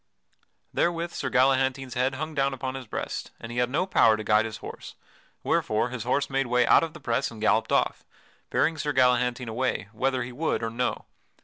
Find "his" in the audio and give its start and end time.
2.73-2.87, 4.45-4.57, 5.89-6.05